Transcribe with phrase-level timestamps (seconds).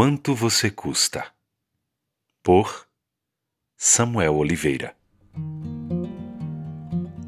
[0.00, 1.26] Quanto você custa?
[2.40, 2.86] Por
[3.76, 4.94] Samuel Oliveira.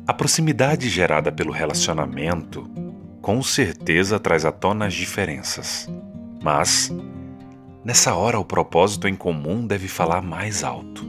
[0.06, 2.70] A proximidade gerada pelo relacionamento
[3.20, 5.88] com certeza traz à tona as diferenças,
[6.44, 6.92] mas
[7.84, 11.04] nessa hora o propósito em comum deve falar mais alto.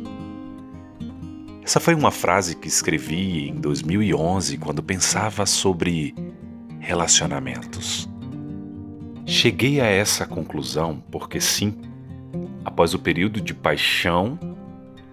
[1.63, 6.15] Essa foi uma frase que escrevi em 2011 quando pensava sobre
[6.79, 8.10] relacionamentos.
[9.25, 11.75] Cheguei a essa conclusão porque, sim,
[12.65, 14.37] após o período de paixão,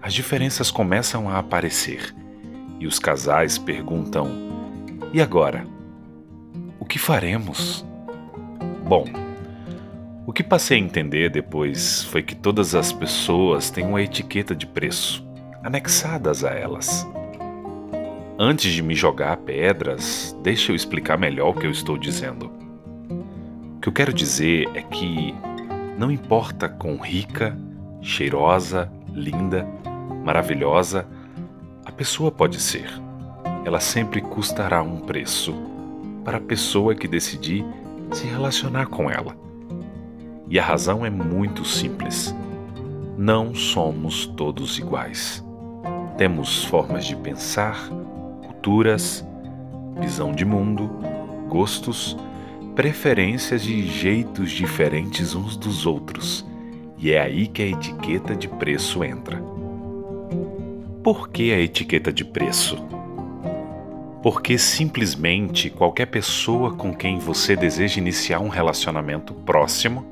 [0.01, 2.13] as diferenças começam a aparecer
[2.79, 4.29] e os casais perguntam:
[5.13, 5.65] e agora?
[6.79, 7.85] O que faremos?
[8.85, 9.05] Bom,
[10.25, 14.65] o que passei a entender depois foi que todas as pessoas têm uma etiqueta de
[14.65, 15.27] preço
[15.63, 17.07] anexadas a elas.
[18.37, 22.58] Antes de me jogar pedras, deixa eu explicar melhor o que eu estou dizendo.
[23.79, 25.33] O que eu quero dizer é que
[25.97, 27.57] não importa quão rica,
[28.01, 29.65] cheirosa, linda,
[30.25, 31.07] maravilhosa
[31.85, 32.89] a pessoa pode ser,
[33.63, 35.55] ela sempre custará um preço
[36.25, 37.65] para a pessoa que decidir
[38.11, 39.33] se relacionar com ela.
[40.49, 42.35] E a razão é muito simples.
[43.17, 45.41] Não somos todos iguais.
[46.17, 47.87] Temos formas de pensar,
[48.45, 49.25] culturas,
[50.01, 50.91] visão de mundo,
[51.47, 52.17] gostos,
[52.79, 56.45] preferências e jeitos diferentes uns dos outros.
[56.97, 59.35] E é aí que a etiqueta de preço entra.
[61.03, 62.77] Por que a etiqueta de preço?
[64.23, 70.05] Porque simplesmente qualquer pessoa com quem você deseja iniciar um relacionamento próximo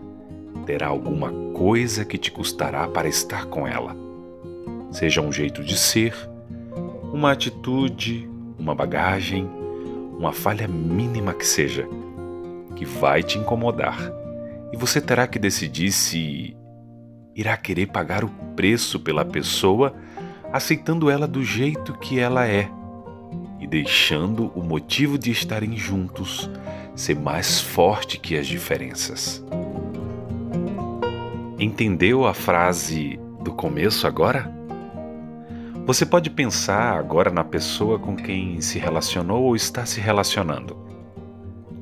[0.66, 3.96] terá alguma coisa que te custará para estar com ela
[4.92, 6.14] seja um jeito de ser,
[7.14, 9.50] uma atitude, uma bagagem,
[10.18, 11.88] uma falha mínima que seja,
[12.78, 13.98] que vai te incomodar.
[14.72, 16.56] E você terá que decidir se
[17.36, 19.94] irá querer pagar o preço pela pessoa,
[20.54, 22.70] aceitando ela do jeito que ela é
[23.60, 26.50] e deixando o motivo de estarem juntos
[26.96, 29.44] ser mais forte que as diferenças.
[31.60, 34.52] Entendeu a frase do começo agora?
[35.86, 40.87] Você pode pensar agora na pessoa com quem se relacionou ou está se relacionando.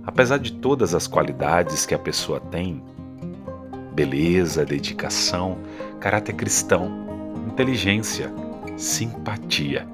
[0.05, 2.83] Apesar de todas as qualidades que a pessoa tem
[3.93, 5.57] beleza, dedicação,
[5.99, 6.91] caráter cristão,
[7.47, 8.31] inteligência,
[8.75, 9.88] simpatia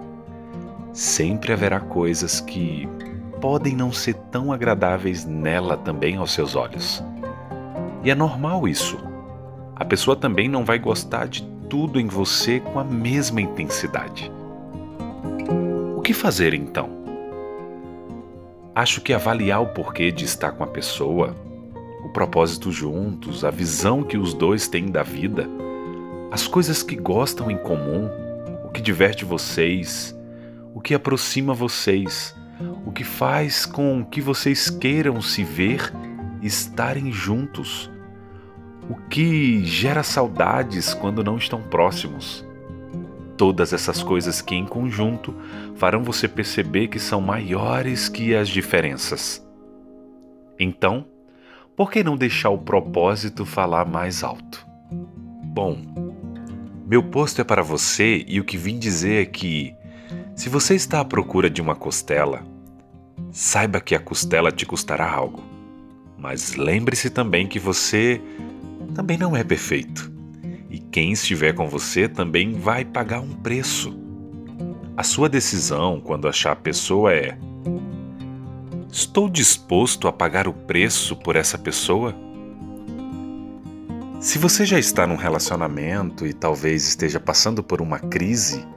[0.93, 2.87] sempre haverá coisas que
[3.39, 7.03] podem não ser tão agradáveis nela também aos seus olhos.
[8.03, 8.97] E é normal isso.
[9.75, 14.31] A pessoa também não vai gostar de tudo em você com a mesma intensidade.
[15.95, 17.00] O que fazer então?
[18.73, 21.35] Acho que avaliar o porquê de estar com a pessoa,
[22.05, 25.49] o propósito juntos, a visão que os dois têm da vida,
[26.31, 28.09] as coisas que gostam em comum,
[28.63, 30.17] o que diverte vocês,
[30.73, 32.33] o que aproxima vocês,
[32.85, 35.91] o que faz com que vocês queiram se ver
[36.41, 37.91] e estarem juntos
[38.89, 42.45] o que gera saudades quando não estão próximos.
[43.37, 45.33] Todas essas coisas que, em conjunto,
[45.75, 49.45] farão você perceber que são maiores que as diferenças.
[50.59, 51.05] Então,
[51.75, 54.65] por que não deixar o propósito falar mais alto?
[55.43, 55.77] Bom,
[56.87, 59.73] meu posto é para você e o que vim dizer é que,
[60.35, 62.43] se você está à procura de uma costela,
[63.31, 65.41] saiba que a costela te custará algo.
[66.17, 68.21] Mas lembre-se também que você
[68.93, 70.10] também não é perfeito.
[70.91, 73.97] Quem estiver com você também vai pagar um preço.
[74.97, 77.37] A sua decisão quando achar a pessoa é:
[78.91, 82.13] Estou disposto a pagar o preço por essa pessoa?
[84.19, 88.67] Se você já está num relacionamento e talvez esteja passando por uma crise,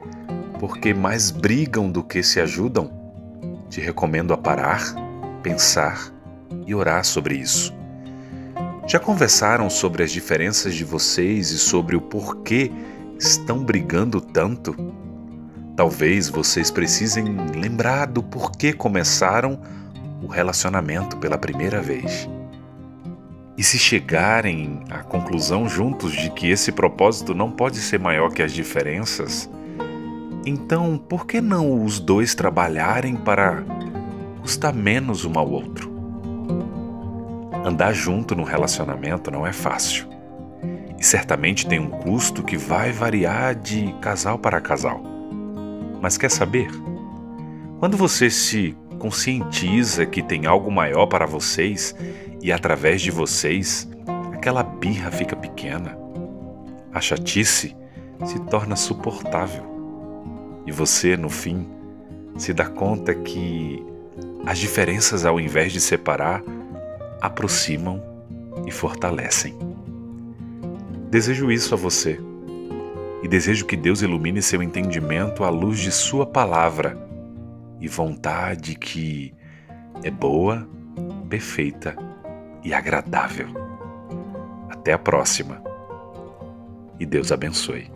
[0.57, 2.89] porque mais brigam do que se ajudam,
[3.69, 4.95] te recomendo a parar,
[5.43, 6.13] pensar
[6.65, 7.73] e orar sobre isso.
[8.87, 12.71] Já conversaram sobre as diferenças de vocês e sobre o porquê
[13.17, 14.75] estão brigando tanto?
[15.75, 19.59] Talvez vocês precisem lembrar do porquê começaram
[20.21, 22.29] o relacionamento pela primeira vez.
[23.57, 28.43] E se chegarem à conclusão juntos de que esse propósito não pode ser maior que
[28.43, 29.49] as diferenças,
[30.45, 33.63] então por que não os dois trabalharem para
[34.41, 35.94] custar menos um ao outro?
[37.65, 40.07] Andar junto no relacionamento não é fácil.
[40.99, 45.01] E certamente tem um custo que vai variar de casal para casal.
[45.99, 46.69] Mas quer saber?
[47.79, 51.95] Quando você se conscientiza que tem algo maior para vocês
[52.39, 53.89] e através de vocês,
[54.31, 55.97] aquela birra fica pequena.
[56.93, 57.75] A chatice
[58.25, 59.63] se torna suportável.
[60.67, 61.67] E você, no fim,
[62.37, 63.83] se dá conta que
[64.45, 66.43] as diferenças, ao invés de separar,
[67.25, 68.01] aproximam
[68.65, 69.57] e fortalecem.
[71.09, 72.19] Desejo isso a você
[73.23, 76.97] e desejo que Deus ilumine seu entendimento à luz de Sua palavra
[77.79, 79.33] e vontade que
[80.03, 80.67] é boa,
[81.29, 81.95] perfeita
[82.63, 83.47] e agradável.
[84.69, 85.61] Até a próxima
[86.99, 87.89] e Deus abençoe.